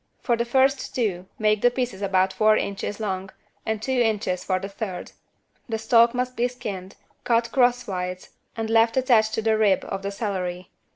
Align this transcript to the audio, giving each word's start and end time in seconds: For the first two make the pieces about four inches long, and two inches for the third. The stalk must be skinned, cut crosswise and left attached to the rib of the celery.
For 0.19 0.35
the 0.35 0.45
first 0.45 0.95
two 0.95 1.27
make 1.37 1.61
the 1.61 1.69
pieces 1.69 2.01
about 2.01 2.33
four 2.33 2.57
inches 2.57 2.99
long, 2.99 3.29
and 3.67 3.79
two 3.79 3.91
inches 4.01 4.43
for 4.43 4.57
the 4.57 4.67
third. 4.67 5.11
The 5.69 5.77
stalk 5.77 6.15
must 6.15 6.35
be 6.35 6.47
skinned, 6.47 6.95
cut 7.23 7.51
crosswise 7.51 8.29
and 8.57 8.67
left 8.67 8.97
attached 8.97 9.35
to 9.35 9.43
the 9.43 9.59
rib 9.59 9.85
of 9.87 10.01
the 10.01 10.09
celery. 10.09 10.71